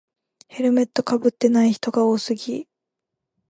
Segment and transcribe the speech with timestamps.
[0.47, 2.67] ヘルメットかぶってない人が多すぎ